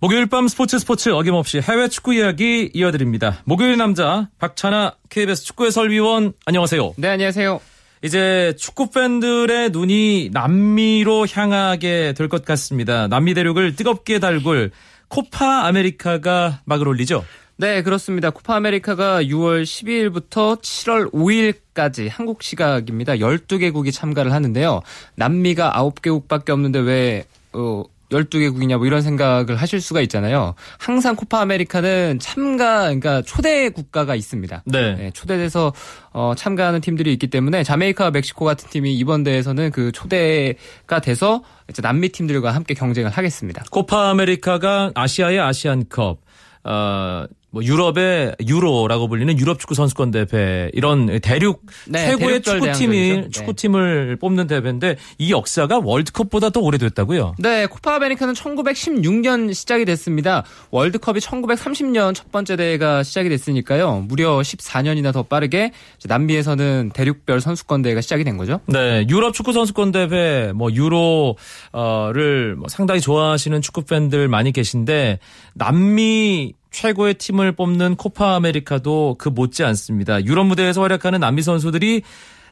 목요일 0.00 0.26
밤 0.26 0.48
스포츠 0.48 0.80
스포츠 0.80 1.10
어김없이 1.10 1.60
해외 1.60 1.88
축구 1.88 2.12
이야기 2.12 2.68
이어드립니다. 2.74 3.42
목요일 3.44 3.76
남자 3.76 4.28
박찬아 4.40 4.96
KBS 5.10 5.44
축구 5.44 5.66
해설위원 5.66 6.32
안녕하세요. 6.44 6.94
네, 6.96 7.08
안녕하세요. 7.10 7.60
이제 8.06 8.54
축구 8.56 8.90
팬들의 8.90 9.70
눈이 9.70 10.30
남미로 10.32 11.26
향하게 11.30 12.14
될 12.16 12.28
것 12.28 12.44
같습니다. 12.44 13.06
남미 13.08 13.34
대륙을 13.34 13.76
뜨겁게 13.76 14.18
달굴 14.18 14.70
코파 15.08 15.66
아메리카가 15.66 16.60
막을 16.64 16.88
올리죠. 16.88 17.24
네, 17.56 17.82
그렇습니다. 17.82 18.30
코파 18.30 18.56
아메리카가 18.56 19.22
6월 19.22 19.62
12일부터 19.62 20.60
7월 20.60 21.10
5일까지 21.12 22.08
한국 22.10 22.42
시각입니다. 22.42 23.14
12개국이 23.14 23.92
참가를 23.92 24.32
하는데요. 24.32 24.82
남미가 25.14 25.72
9개국밖에 25.72 26.50
없는데 26.50 26.78
왜 26.80 27.24
어, 27.52 27.82
12개국이냐 28.10 28.76
뭐 28.76 28.86
이런 28.86 29.02
생각을 29.02 29.56
하실 29.56 29.80
수가 29.80 30.00
있잖아요. 30.02 30.54
항상 30.78 31.16
코파 31.16 31.40
아메리카는 31.40 32.18
참가 32.20 32.84
그러니까 32.84 33.22
초대 33.22 33.68
국가가 33.68 34.14
있습니다. 34.14 34.62
네. 34.66 34.94
네, 34.94 35.10
초대돼서 35.12 35.72
어, 36.12 36.34
참가하는 36.36 36.80
팀들이 36.80 37.12
있기 37.12 37.28
때문에 37.28 37.64
자메이카와 37.64 38.10
멕시코 38.10 38.44
같은 38.44 38.68
팀이 38.70 38.94
이번 38.94 39.24
대회에서는 39.24 39.70
그 39.70 39.92
초대가 39.92 41.00
돼서 41.02 41.42
이제 41.68 41.82
남미 41.82 42.10
팀들과 42.10 42.52
함께 42.52 42.74
경쟁을 42.74 43.10
하겠습니다. 43.10 43.64
코파 43.70 44.10
아메리카가 44.10 44.92
아시아의 44.94 45.40
아시안컵, 45.40 46.20
어, 46.64 47.26
뭐 47.50 47.62
유럽의 47.62 48.36
유로라고 48.46 49.08
불리는 49.08 49.38
유럽 49.38 49.58
축구 49.58 49.74
선수권 49.74 50.10
대회 50.10 50.70
이런 50.74 51.20
대륙 51.20 51.62
네, 51.86 52.06
최고의 52.06 52.42
축구팀이. 52.42 52.96
네. 52.96 53.28
축구팀을 53.30 54.16
뽑는 54.20 54.46
대회인데 54.46 54.96
이 55.18 55.32
역사가 55.32 55.80
월드컵보다 55.82 56.50
더 56.50 56.60
오래됐다고요. 56.60 57.36
네, 57.38 57.66
코파 57.66 57.94
아메리카는 57.94 58.34
1916년 58.34 59.54
시작이 59.54 59.84
됐습니다. 59.84 60.44
월드컵이 60.70 61.20
1930년 61.20 62.14
첫 62.14 62.30
번째 62.32 62.56
대회가 62.56 63.02
시작이 63.02 63.28
됐으니까요. 63.28 64.04
무려 64.06 64.38
14년이나 64.38 65.12
더 65.12 65.22
빠르게 65.22 65.72
남미에서는 66.04 66.90
대륙별 66.94 67.40
선수권 67.40 67.82
대회가 67.82 68.00
시작이 68.00 68.24
된 68.24 68.36
거죠. 68.36 68.60
네, 68.66 69.06
유럽 69.08 69.32
축구 69.34 69.52
선수권 69.52 69.92
대회 69.92 70.52
뭐 70.52 70.70
유로를 70.72 72.56
뭐 72.56 72.68
상당히 72.68 73.00
좋아하시는 73.00 73.62
축구 73.62 73.82
팬들 73.82 74.28
많이 74.28 74.52
계신데 74.52 75.20
남미 75.54 76.52
최고의 76.76 77.14
팀을 77.14 77.52
뽑는 77.52 77.96
코파 77.96 78.34
아메리카도 78.34 79.16
그 79.18 79.30
못지 79.30 79.64
않습니다. 79.64 80.22
유럽 80.26 80.44
무대에서 80.44 80.82
활약하는 80.82 81.20
남미 81.20 81.40
선수들이 81.40 82.02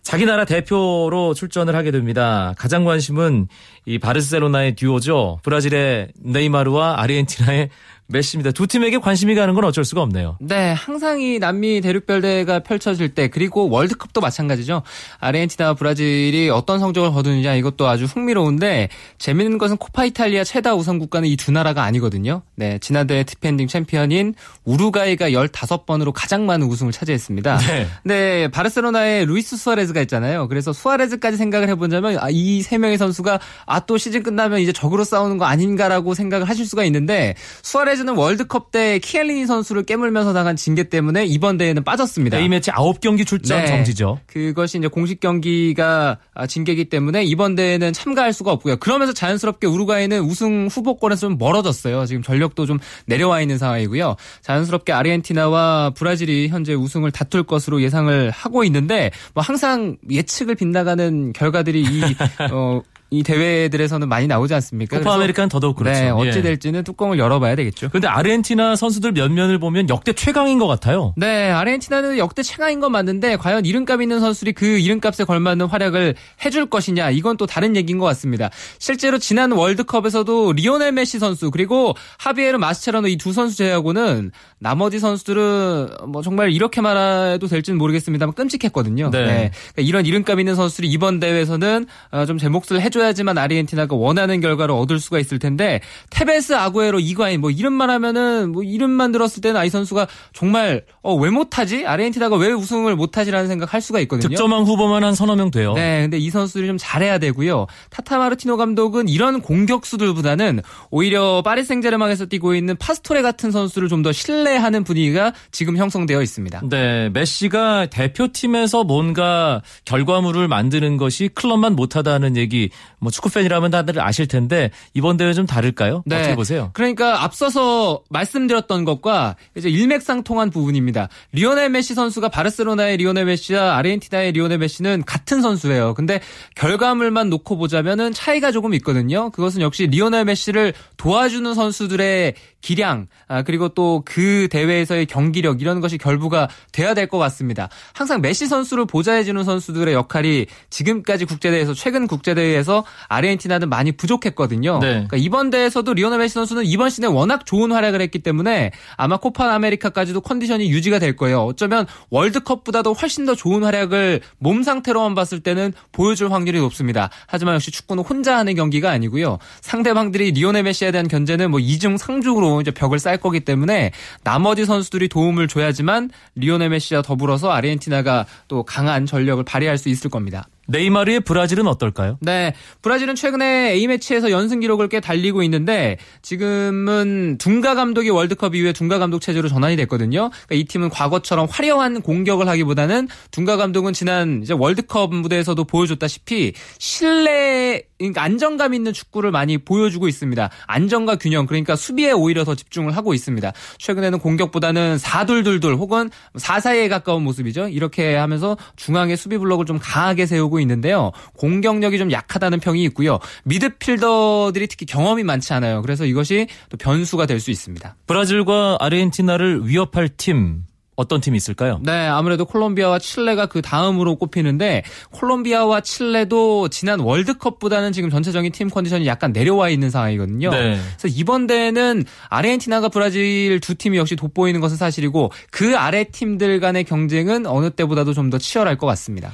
자기 0.00 0.24
나라 0.24 0.46
대표로 0.46 1.34
출전을 1.34 1.76
하게 1.76 1.90
됩니다. 1.90 2.54
가장 2.56 2.84
관심은 2.84 3.48
이 3.84 3.98
바르셀로나의 3.98 4.76
듀오죠. 4.76 5.40
브라질의 5.42 6.08
네이마르와 6.16 7.02
아르헨티나의 7.02 7.68
메시입니다. 8.06 8.50
두 8.50 8.66
팀에게 8.66 8.98
관심이 8.98 9.34
가는 9.34 9.54
건 9.54 9.64
어쩔 9.64 9.84
수가 9.84 10.02
없네요. 10.02 10.36
네, 10.40 10.72
항상 10.72 11.20
이 11.20 11.38
남미 11.38 11.80
대륙별 11.80 12.20
대회가 12.20 12.58
펼쳐질 12.58 13.14
때 13.14 13.28
그리고 13.28 13.70
월드컵도 13.70 14.20
마찬가지죠. 14.20 14.82
아르헨티나와 15.20 15.74
브라질이 15.74 16.50
어떤 16.50 16.80
성적을 16.80 17.12
거두느냐 17.12 17.54
이것도 17.54 17.88
아주 17.88 18.04
흥미로운데 18.04 18.88
재밌는 19.18 19.56
것은 19.58 19.76
코파 19.78 20.04
이탈리아 20.04 20.44
최다 20.44 20.74
우승 20.74 20.98
국가는 20.98 21.28
이 21.28 21.36
두 21.36 21.50
나라가 21.52 21.82
아니거든요. 21.84 22.42
네, 22.56 22.78
지난 22.80 23.06
대회 23.06 23.22
디펜딩 23.24 23.68
챔피언인 23.68 24.34
우루과이가 24.64 25.30
15번으로 25.30 26.12
가장 26.14 26.46
많은 26.46 26.66
우승을 26.66 26.92
차지했습니다. 26.92 27.58
네. 27.58 27.86
네, 28.04 28.48
바르셀로나에 28.48 29.24
루이스 29.24 29.56
수아레즈가 29.56 30.00
있잖아요. 30.02 30.48
그래서 30.48 30.72
수아레즈까지 30.72 31.36
생각을 31.36 31.68
해보자면 31.70 32.18
아, 32.18 32.28
이 32.30 32.62
세 32.62 32.78
명의 32.78 32.96
선수가 32.98 33.40
아 33.66 33.80
또 33.86 33.98
시즌 33.98 34.22
끝나면 34.22 34.60
이제 34.60 34.72
적으로 34.72 35.04
싸우는 35.04 35.36
거 35.36 35.44
아닌가라고 35.44 36.14
생각을 36.14 36.48
하실 36.48 36.64
수가 36.66 36.84
있는데 36.84 37.34
수아레즈 37.62 37.93
는 38.02 38.16
월드컵 38.16 38.72
때 38.72 38.98
키엘리니 38.98 39.46
선수를 39.46 39.84
깨물면서 39.84 40.32
당한 40.32 40.56
징계 40.56 40.84
때문에 40.84 41.24
이번 41.26 41.56
대회는 41.56 41.84
빠졌습니다. 41.84 42.38
A매치 42.38 42.70
9경기 42.72 43.26
출전 43.26 43.60
네. 43.60 43.66
정지죠. 43.66 44.18
그것이 44.26 44.78
이제 44.78 44.88
공식 44.88 45.20
경기가 45.20 46.18
아, 46.34 46.46
징계이기 46.46 46.86
때문에 46.86 47.24
이번 47.24 47.54
대회는 47.54 47.92
참가할 47.92 48.32
수가 48.32 48.50
없고요. 48.52 48.76
그러면서 48.76 49.12
자연스럽게 49.12 49.66
우루과이는 49.66 50.20
우승 50.20 50.66
후보권에서 50.66 51.20
좀 51.28 51.38
멀어졌어요. 51.38 52.06
지금 52.06 52.22
전력도 52.22 52.66
좀 52.66 52.78
내려와 53.06 53.40
있는 53.40 53.58
상황이고요. 53.58 54.16
자연스럽게 54.42 54.92
아르헨티나와 54.92 55.92
브라질이 55.94 56.48
현재 56.48 56.74
우승을 56.74 57.12
다툴 57.12 57.44
것으로 57.44 57.82
예상을 57.82 58.30
하고 58.30 58.64
있는데 58.64 59.10
뭐 59.34 59.42
항상 59.42 59.96
예측을 60.10 60.56
빗나가는 60.56 61.32
결과들이 61.32 61.82
이 61.82 62.02
어, 62.52 62.82
이 63.14 63.22
대회들에서는 63.22 64.08
많이 64.08 64.26
나오지 64.28 64.54
않습니까? 64.54 64.98
코파 64.98 65.14
아메리카는 65.14 65.48
더더욱 65.48 65.76
그렇죠. 65.76 66.00
네, 66.00 66.10
어찌 66.10 66.38
예. 66.38 66.42
될지는 66.42 66.84
뚜껑을 66.84 67.18
열어봐야 67.18 67.56
되겠죠. 67.56 67.88
근데 67.90 68.06
아르헨티나 68.06 68.76
선수들 68.76 69.12
면면을 69.12 69.58
보면 69.58 69.88
역대 69.88 70.12
최강인 70.12 70.58
것 70.58 70.66
같아요. 70.66 71.14
네, 71.16 71.50
아르헨티나는 71.50 72.18
역대 72.18 72.42
최강인 72.42 72.80
건 72.80 72.92
맞는데 72.92 73.36
과연 73.36 73.64
이름값 73.64 74.00
있는 74.00 74.20
선수들이 74.20 74.52
그 74.52 74.66
이름값에 74.66 75.24
걸맞는 75.24 75.66
활약을 75.66 76.14
해줄 76.44 76.66
것이냐 76.66 77.10
이건 77.10 77.36
또 77.36 77.46
다른 77.46 77.74
얘기인 77.76 77.98
것 77.98 78.06
같습니다. 78.06 78.50
실제로 78.78 79.18
지난 79.18 79.50
월드컵에서도 79.52 80.52
리오넬 80.52 80.92
메시 80.92 81.18
선수 81.18 81.50
그리고 81.50 81.94
하비에르 82.18 82.58
마스체라노 82.58 83.08
이 83.08 83.16
두 83.24 83.32
선수 83.32 83.56
제외하고는 83.56 84.32
나머지 84.58 84.98
선수들은 84.98 85.88
뭐 86.08 86.22
정말 86.22 86.52
이렇게 86.52 86.80
말해도 86.80 87.46
될지는 87.46 87.78
모르겠습니다만 87.78 88.34
끔찍했거든요. 88.34 89.10
네. 89.10 89.18
그러니까 89.24 89.52
이런 89.78 90.06
이름값 90.06 90.38
있는 90.38 90.54
선수들이 90.54 90.88
이번 90.88 91.20
대회에서는 91.20 91.86
어, 92.10 92.26
좀제 92.26 92.48
몫을 92.48 92.80
해줘야 92.80 93.03
지만 93.12 93.36
아르헨티나가 93.36 93.96
원하는 93.96 94.40
결과를 94.40 94.74
얻을 94.74 95.00
수가 95.00 95.18
있을 95.18 95.38
텐데 95.40 95.80
테베스 96.10 96.54
아구에로 96.54 97.00
이과인 97.00 97.40
뭐 97.40 97.50
이름만 97.50 97.90
하면은 97.90 98.52
뭐 98.52 98.62
이름만 98.62 99.10
들었을 99.12 99.40
때는 99.42 99.60
아이 99.60 99.68
선수가 99.70 100.06
정말 100.32 100.84
어, 101.02 101.14
왜 101.14 101.30
못하지 101.30 101.84
아르헨티나가 101.86 102.36
왜 102.36 102.52
우승을 102.52 102.94
못하지라는 102.94 103.48
생각 103.48 103.74
할 103.74 103.80
수가 103.80 103.98
있거든요. 104.00 104.28
득점왕 104.28 104.62
후보만 104.64 105.02
한 105.02 105.14
서너 105.14 105.34
명 105.34 105.50
돼요. 105.50 105.72
네, 105.74 106.02
근데 106.02 106.18
이 106.18 106.30
선수들이 106.30 106.66
좀 106.68 106.76
잘해야 106.78 107.18
되고요. 107.18 107.66
타타 107.90 108.18
마르티노 108.18 108.56
감독은 108.56 109.08
이런 109.08 109.40
공격수들보다는 109.40 110.60
오히려 110.90 111.42
파리 111.42 111.64
생제르맹에서 111.64 112.26
뛰고 112.26 112.54
있는 112.54 112.76
파스토레 112.76 113.22
같은 113.22 113.50
선수를 113.50 113.88
좀 113.88 114.04
더 114.04 114.12
신뢰하는 114.12 114.84
분위기가 114.84 115.32
지금 115.50 115.78
형성되어 115.78 116.20
있습니다. 116.20 116.60
네, 116.68 117.08
메시가 117.14 117.86
대표팀에서 117.86 118.84
뭔가 118.84 119.62
결과물을 119.86 120.46
만드는 120.46 120.98
것이 120.98 121.30
클럽만 121.34 121.74
못하다는 121.74 122.36
얘기, 122.36 122.68
뭐 122.98 123.10
축구 123.10 123.30
팬이라면 123.30 123.70
다들 123.70 124.00
아실 124.00 124.26
텐데 124.26 124.70
이번 124.94 125.16
대회 125.16 125.32
좀 125.32 125.46
다를까요? 125.46 126.02
어떻게 126.06 126.34
보세요? 126.34 126.70
그러니까 126.72 127.22
앞서서 127.22 128.02
말씀드렸던 128.10 128.84
것과 128.84 129.36
이제 129.56 129.68
일맥상통한 129.68 130.50
부분입니다. 130.50 131.08
리오넬 131.32 131.70
메시 131.70 131.94
선수가 131.94 132.28
바르셀로나의 132.28 132.96
리오넬 132.98 133.24
메시와 133.26 133.76
아르헨티나의 133.76 134.32
리오넬 134.32 134.58
메시는 134.58 135.04
같은 135.06 135.42
선수예요. 135.42 135.94
근데 135.94 136.20
결과물만 136.54 137.30
놓고 137.30 137.56
보자면은 137.56 138.12
차이가 138.12 138.52
조금 138.52 138.74
있거든요. 138.74 139.30
그것은 139.30 139.60
역시 139.60 139.86
리오넬 139.86 140.24
메시를 140.24 140.72
도와주는 140.96 141.54
선수들의 141.54 142.34
기량, 142.64 143.08
아, 143.28 143.42
그리고 143.42 143.68
또 143.68 144.02
그 144.06 144.48
대회에서의 144.50 145.06
경기력 145.06 145.60
이런 145.60 145.80
것이 145.80 145.98
결부가 145.98 146.48
돼야 146.72 146.94
될 146.94 147.04
것 147.08 147.18
같습니다. 147.18 147.68
항상 147.92 148.22
메시 148.22 148.46
선수를 148.46 148.86
보좌해주는 148.86 149.44
선수들의 149.44 149.92
역할이 149.92 150.46
지금까지 150.70 151.26
국제대회에서 151.26 151.74
최근 151.74 152.06
국제대회에서 152.06 152.84
아르헨티나는 153.08 153.68
많이 153.68 153.92
부족했거든요. 153.92 154.78
네. 154.78 154.86
그러니까 154.88 155.16
이번 155.18 155.50
대회에서도 155.50 155.92
리오넬 155.92 156.18
메시 156.18 156.34
선수는 156.34 156.64
이번 156.64 156.88
시즌에 156.88 157.06
워낙 157.06 157.44
좋은 157.44 157.70
활약을 157.72 158.00
했기 158.00 158.20
때문에 158.20 158.70
아마 158.96 159.18
코파 159.18 159.52
아메리카까지도 159.54 160.22
컨디션이 160.22 160.70
유지가 160.70 160.98
될 160.98 161.16
거예요. 161.16 161.40
어쩌면 161.42 161.86
월드컵보다도 162.10 162.94
훨씬 162.94 163.26
더 163.26 163.34
좋은 163.34 163.62
활약을 163.64 164.22
몸 164.38 164.62
상태로만 164.62 165.14
봤을 165.14 165.40
때는 165.40 165.72
보여줄 165.92 166.32
확률이 166.32 166.58
높습니다. 166.60 167.10
하지만 167.26 167.54
역시 167.54 167.70
축구는 167.70 168.02
혼자 168.02 168.38
하는 168.38 168.54
경기가 168.54 168.90
아니고요. 168.90 169.38
상대방들이 169.60 170.32
리오넬 170.32 170.62
메시에 170.62 170.90
대한 170.90 171.08
견제는 171.08 171.50
뭐 171.50 171.60
이중 171.60 171.98
삼중으로 171.98 172.53
이제 172.60 172.70
벽을 172.70 172.98
쌓을 172.98 173.18
거기 173.18 173.40
때문에 173.40 173.92
나머지 174.22 174.64
선수들이 174.64 175.08
도움을 175.08 175.48
줘야지만 175.48 176.10
리오넬 176.34 176.70
메시와 176.70 177.02
더불어서 177.02 177.50
아르헨티나가 177.50 178.26
또 178.48 178.62
강한 178.62 179.06
전력을 179.06 179.42
발휘할 179.44 179.78
수 179.78 179.88
있을 179.88 180.10
겁니다. 180.10 180.48
네이마르의 180.68 181.20
브라질은 181.20 181.66
어떨까요? 181.66 182.18
네, 182.20 182.54
브라질은 182.82 183.14
최근에 183.14 183.72
A매치에서 183.72 184.30
연승 184.30 184.60
기록을 184.60 184.88
꽤 184.88 185.00
달리고 185.00 185.42
있는데 185.42 185.98
지금은 186.22 187.38
둥가 187.38 187.74
감독이 187.74 188.10
월드컵 188.10 188.54
이후에 188.54 188.72
둥가 188.72 188.98
감독 188.98 189.20
체제로 189.20 189.48
전환이 189.48 189.76
됐거든요. 189.76 190.30
그러니까 190.30 190.54
이 190.54 190.64
팀은 190.64 190.90
과거처럼 190.90 191.48
화려한 191.50 192.02
공격을 192.02 192.48
하기보다는 192.48 193.08
둥가 193.30 193.56
감독은 193.56 193.92
지난 193.92 194.40
이제 194.42 194.54
월드컵 194.54 195.14
무대에서도 195.14 195.62
보여줬다시피 195.64 196.52
신뢰 196.78 197.82
그러니까 197.98 198.22
안정감 198.22 198.74
있는 198.74 198.92
축구를 198.92 199.30
많이 199.30 199.58
보여주고 199.58 200.08
있습니다. 200.08 200.50
안정과 200.66 201.16
균형 201.16 201.46
그러니까 201.46 201.76
수비에 201.76 202.12
오히려 202.12 202.44
더 202.44 202.54
집중을 202.54 202.96
하고 202.96 203.14
있습니다. 203.14 203.52
최근에는 203.78 204.18
공격보다는 204.18 204.96
4둘둘둘 204.96 205.76
혹은 205.78 206.10
4사에 206.36 206.88
가까운 206.88 207.22
모습이죠. 207.22 207.68
이렇게 207.68 208.16
하면서 208.16 208.56
중앙에 208.76 209.16
수비 209.16 209.38
블록을 209.38 209.64
좀 209.64 209.78
강하게 209.80 210.26
세우고 210.26 210.53
있는데요. 210.60 211.12
공격력이 211.36 211.98
좀 211.98 212.10
약하다는 212.10 212.60
평이 212.60 212.82
있고요. 212.84 213.18
미드필더들이 213.44 214.66
특히 214.66 214.86
경험이 214.86 215.22
많지 215.24 215.52
않아요. 215.52 215.82
그래서 215.82 216.04
이것이 216.04 216.46
또 216.68 216.76
변수가 216.76 217.26
될 217.26 217.34
수 217.40 217.50
있습니다. 217.50 217.96
브라질과 218.06 218.78
아르헨티나를 218.80 219.68
위협할 219.68 220.08
팀 220.08 220.62
어떤 220.96 221.20
팀이 221.20 221.36
있을까요? 221.36 221.80
네, 221.82 221.90
아무래도 222.06 222.44
콜롬비아와 222.44 223.00
칠레가 223.00 223.46
그 223.46 223.60
다음으로 223.60 224.14
꼽히는데 224.14 224.84
콜롬비아와 225.10 225.80
칠레도 225.80 226.68
지난 226.68 227.00
월드컵보다는 227.00 227.90
지금 227.92 228.10
전체적인 228.10 228.52
팀 228.52 228.70
컨디션이 228.70 229.04
약간 229.08 229.32
내려와 229.32 229.70
있는 229.70 229.90
상황이거든요. 229.90 230.50
네. 230.50 230.78
그래서 230.98 231.18
이번 231.18 231.48
대회는 231.48 232.04
아르헨티나가 232.30 232.88
브라질 232.90 233.58
두 233.58 233.74
팀이 233.74 233.98
역시 233.98 234.14
돋보이는 234.14 234.60
것은 234.60 234.76
사실이고 234.76 235.32
그 235.50 235.76
아래 235.76 236.04
팀들 236.04 236.60
간의 236.60 236.84
경쟁은 236.84 237.46
어느 237.46 237.70
때보다도 237.70 238.12
좀 238.14 238.30
더 238.30 238.38
치열할 238.38 238.78
것 238.78 238.86
같습니다. 238.86 239.32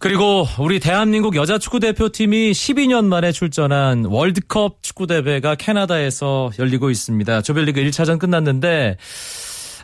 그리고 0.00 0.46
우리 0.60 0.78
대한민국 0.78 1.34
여자 1.34 1.58
축구 1.58 1.80
대표팀이 1.80 2.52
12년 2.52 3.06
만에 3.06 3.32
출전한 3.32 4.04
월드컵 4.04 4.80
축구 4.80 5.08
대회가 5.08 5.56
캐나다에서 5.56 6.52
열리고 6.56 6.90
있습니다. 6.90 7.42
조별리그 7.42 7.80
1차전 7.80 8.20
끝났는데 8.20 8.96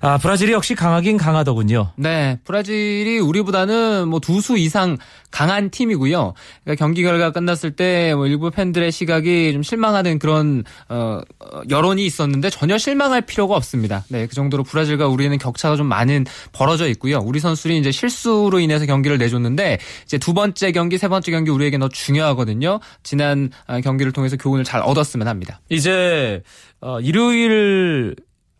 아, 0.00 0.18
브라질이 0.18 0.52
역시 0.52 0.74
강하긴 0.74 1.16
강하더군요. 1.16 1.92
네, 1.96 2.38
브라질이 2.44 3.18
우리보다는 3.20 4.08
뭐 4.08 4.20
두 4.20 4.40
수 4.40 4.58
이상 4.58 4.96
강한 5.30 5.70
팀이고요. 5.70 6.34
그러니까 6.64 6.84
경기 6.84 7.02
결과 7.02 7.30
끝났을 7.32 7.70
때 7.72 8.14
뭐 8.14 8.26
일부 8.26 8.50
팬들의 8.50 8.92
시각이 8.92 9.52
좀 9.52 9.62
실망하는 9.62 10.18
그런 10.18 10.64
어, 10.88 11.20
어, 11.40 11.62
여론이 11.70 12.04
있었는데 12.04 12.50
전혀 12.50 12.76
실망할 12.78 13.22
필요가 13.22 13.56
없습니다. 13.56 14.04
네, 14.08 14.26
그 14.26 14.34
정도로 14.34 14.62
브라질과 14.64 15.08
우리는 15.08 15.36
격차가 15.38 15.76
좀 15.76 15.86
많은 15.86 16.26
벌어져 16.52 16.88
있고요. 16.88 17.18
우리 17.18 17.40
선수들이 17.40 17.78
이제 17.78 17.90
실수로 17.90 18.60
인해서 18.60 18.86
경기를 18.86 19.18
내줬는데 19.18 19.78
이제 20.04 20.18
두 20.18 20.34
번째 20.34 20.72
경기, 20.72 20.98
세 20.98 21.08
번째 21.08 21.30
경기 21.32 21.50
우리에게 21.50 21.78
더 21.78 21.88
중요하거든요. 21.88 22.80
지난 23.02 23.50
아, 23.66 23.80
경기를 23.80 24.12
통해서 24.12 24.36
교훈을 24.36 24.64
잘 24.64 24.82
얻었으면 24.82 25.26
합니다. 25.28 25.60
이제 25.70 26.42
어, 26.80 27.00
일요일 27.00 28.14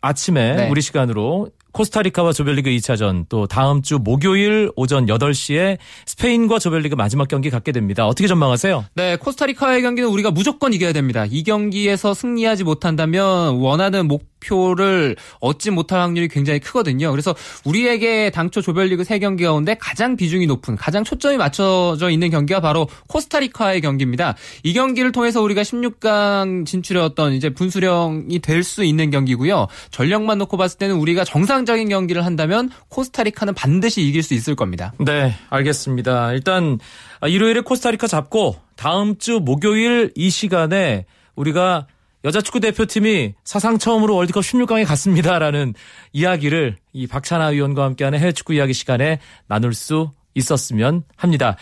아침에 0.05 0.55
네. 0.55 0.69
우리 0.69 0.81
시간으로 0.81 1.49
코스타리카와 1.71 2.31
조별리그 2.31 2.69
2차전 2.69 3.25
또 3.27 3.47
다음 3.47 3.81
주 3.81 3.97
목요일 3.97 4.71
오전 4.75 5.07
8시에 5.07 5.77
스페인과 6.05 6.59
조별리그 6.59 6.95
마지막 6.95 7.27
경기 7.27 7.49
갖게 7.49 7.71
됩니다. 7.71 8.07
어떻게 8.07 8.27
전망하세요? 8.27 8.85
네, 8.93 9.17
코스타리카의 9.17 9.81
경기는 9.81 10.09
우리가 10.09 10.31
무조건 10.31 10.73
이겨야 10.73 10.93
됩니다. 10.93 11.25
이 11.29 11.43
경기에서 11.43 12.13
승리하지 12.13 12.63
못한다면 12.63 13.55
원하는 13.55 14.07
목 14.07 14.34
표를 14.45 15.15
얻지 15.39 15.71
못할 15.71 16.01
확률이 16.01 16.27
굉장히 16.27 16.59
크거든요. 16.59 17.11
그래서 17.11 17.33
우리에게 17.63 18.29
당초 18.31 18.61
조별리그 18.61 19.03
3경기 19.03 19.43
가운데 19.43 19.77
가장 19.79 20.17
비중이 20.17 20.47
높은, 20.47 20.75
가장 20.75 21.03
초점이 21.05 21.37
맞춰져 21.37 22.09
있는 22.09 22.29
경기가 22.29 22.59
바로 22.59 22.87
코스타리카의 23.07 23.79
경기입니다. 23.79 24.35
이 24.63 24.73
경기를 24.73 25.13
통해서 25.13 25.41
우리가 25.41 25.61
16강 25.61 26.65
진출의 26.65 27.01
어떤 27.01 27.31
이제 27.33 27.49
분수령이 27.49 28.39
될 28.39 28.65
수 28.65 28.83
있는 28.83 29.11
경기고요. 29.11 29.67
전력만 29.91 30.39
놓고 30.39 30.57
봤을 30.57 30.77
때는 30.77 30.95
우리가 30.95 31.23
정상적인 31.23 31.87
경기를 31.87 32.25
한다면 32.25 32.69
코스타리카는 32.89 33.53
반드시 33.53 34.01
이길 34.01 34.23
수 34.23 34.33
있을 34.33 34.55
겁니다. 34.55 34.91
네, 34.99 35.33
알겠습니다. 35.49 36.33
일단 36.33 36.79
아, 37.21 37.27
일요일에 37.27 37.61
코스타리카 37.61 38.07
잡고 38.07 38.57
다음 38.75 39.17
주 39.17 39.39
목요일 39.39 40.11
이 40.15 40.29
시간에 40.29 41.05
우리가 41.35 41.87
여자 42.25 42.41
축구 42.41 42.59
대표팀이 42.59 43.35
사상 43.43 43.77
처음으로 43.77 44.15
월드컵 44.15 44.41
16강에 44.41 44.83
갔습니다라는 44.87 45.75
이야기를 46.11 46.75
이 46.91 47.05
박찬하 47.05 47.49
위원과 47.49 47.83
함께하는 47.83 48.17
해외 48.17 48.31
축구 48.31 48.55
이야기 48.55 48.73
시간에 48.73 49.19
나눌 49.45 49.75
수 49.75 50.09
있었으면 50.33 51.03
합니다. 51.15 51.55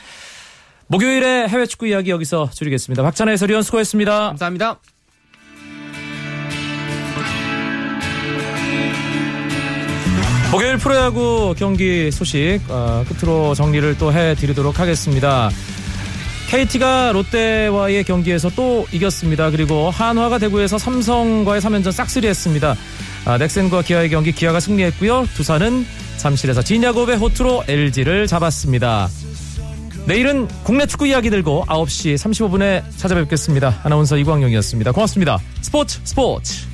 목요일에 0.87 1.49
해외 1.49 1.65
축구 1.65 1.85
이야기 1.85 2.11
여기서 2.11 2.49
줄이겠습니다. 2.49 3.03
박찬하 3.03 3.31
해설위원 3.31 3.61
수고했습니다. 3.61 4.27
감사합니다. 4.27 4.79
목요일 10.53 10.77
프로야구 10.77 11.55
경기 11.57 12.09
소식 12.09 12.61
어, 12.69 13.03
끝으로 13.09 13.53
정리를 13.53 13.97
또 13.97 14.13
해드리도록 14.13 14.79
하겠습니다. 14.79 15.49
KT가 16.49 17.11
롯데와의 17.13 18.03
경기에서 18.03 18.49
또 18.55 18.85
이겼습니다. 18.91 19.49
그리고 19.49 19.89
한화가 19.89 20.37
대구에서 20.37 20.77
삼성과의 20.77 21.61
3연전 21.61 21.91
싹쓸이 21.91 22.27
했습니다. 22.27 22.75
아, 23.25 23.37
넥센과 23.37 23.81
기아의 23.81 24.09
경기 24.09 24.31
기아가 24.31 24.59
승리했고요. 24.59 25.27
두산은 25.35 25.85
잠실에서 26.17 26.61
진야곱의 26.61 27.17
호투로 27.17 27.63
LG를 27.67 28.27
잡았습니다. 28.27 29.09
내일은 30.05 30.47
국내 30.63 30.85
축구 30.85 31.07
이야기 31.07 31.29
들고 31.29 31.65
9시 31.67 32.15
35분에 32.15 32.83
찾아뵙겠습니다. 32.97 33.79
아나운서 33.83 34.17
이광용이었습니다. 34.17 34.91
고맙습니다. 34.91 35.39
스포츠 35.61 35.99
스포츠. 36.03 36.65